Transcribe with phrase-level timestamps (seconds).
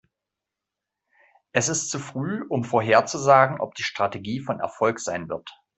[1.51, 5.51] Es ist zu früh, um vorherzusagen, ob die Strategie von Erfolg sein wird.